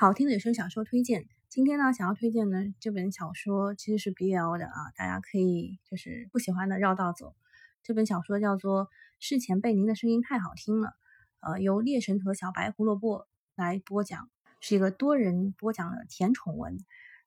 [0.00, 7.34] 好听的有声小说推荐，今天呢想要推荐的这本小说其实是 BL 的啊，大家可以就是不喜欢的绕道走。
[7.82, 8.86] 这本小说叫做
[9.18, 10.88] 《是前辈，您的声音太好听了》，
[11.40, 14.30] 呃，由猎神和小白胡萝卜来播讲，
[14.62, 16.78] 是一个多人播讲的甜宠文。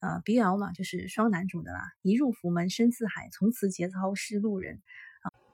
[0.00, 4.82] 呃，BL 嘛就是双男主的啦，一入府门深似海，从此节操是路人。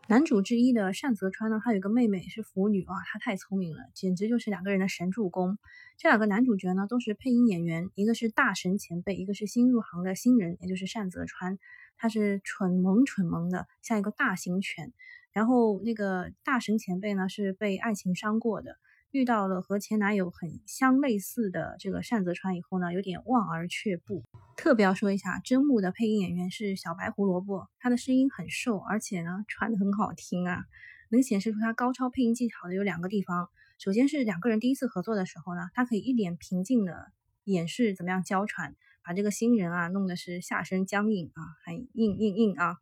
[0.08, 5.58] 男主之一的单泽川呢，他有个妹妹是腐女啊，他太聪明了，简直就是两个人的神助攻。
[5.96, 11.58] 这两个男主角呢，都是配音演员，一个是大神前辈，一个是新入行的新人，也就是单泽川，
[11.96, 14.92] 他是蠢萌蠢萌的，像一个大型犬。
[15.30, 18.76] 然后那个大神前辈呢，是被爱情伤过的。
[19.12, 24.24] 遇到了和前男友很相类似的这个单泽川以后呢，有点望而却步。
[24.56, 30.64] 特别要说一下，真木的配音演员是小白胡萝卜，他的声音很瘦，而且呢传的很好听啊，
[31.10, 33.50] 能显示出他高超配音技巧的有两个地方。
[33.78, 37.12] 首先是两个人第一次合作的时候呢，他可以一脸平静的
[37.44, 42.78] 演示怎么样娇喘，把这个新人啊弄的是下身僵硬啊，很硬硬硬啊。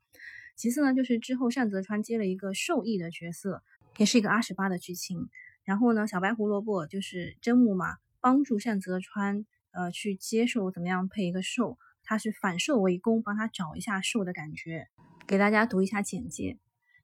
[0.55, 3.65] 其次呢，就是之后单泽川接了一个受益的角色，
[3.97, 5.29] 也是一个阿十八的剧情。
[5.71, 14.89] 然后呢，小白胡萝卜就是真木嘛，帮助善泽川呃去接受怎么样配一个受，他是反受为攻，帮他找一下受的感觉。
[15.29, 16.59] 给大家读一下简介：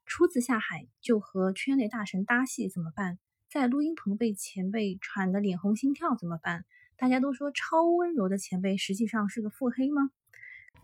[0.05, 3.19] 初次下海就和圈内大神搭戏怎么办？
[3.49, 6.65] 在录音棚被前辈喘得脸红心跳怎么办？
[6.97, 10.09] 大家都说超温柔的前辈实际上是个腹黑吗？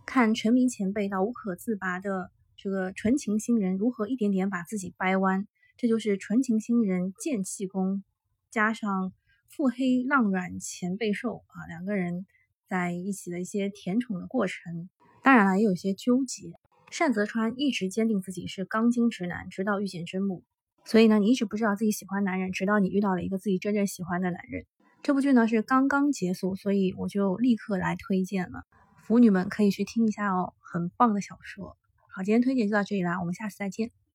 [0.05, 5.49] 看成名前辈到无可自拔的这个纯情新人如何一点点把自己掰弯。
[5.83, 8.05] 这就是纯情新人剑气功，
[8.49, 9.11] 加上
[9.49, 12.25] 腹黑浪软前辈兽啊，两个人
[12.69, 14.89] 在一起的一些甜宠的过程。
[15.23, 16.53] 当然了，也有些纠结。
[16.97, 20.45] 单泽川一直坚定自己是钢筋直男，直到遇见真木。
[20.85, 24.65] 所以呢，你一直不知道自己喜欢男人，直到你遇到了一个自己真正喜欢的男人。
[25.01, 28.63] 这部剧呢是刚刚结束，所以我就立刻来推荐了。
[29.01, 31.75] 腐女们可以去听一下哦，很棒的小说。
[32.07, 33.91] 好，今天推荐就到这里啦，我们下次再见。